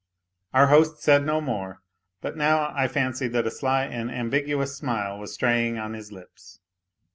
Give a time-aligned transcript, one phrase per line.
[0.51, 1.83] Our host said no more,
[2.21, 6.59] but now I fancied that a sly and ambiguous smile was straying on his lips.